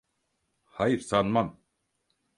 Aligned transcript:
Hayır, 0.65 0.99
sanmam. 0.99 1.59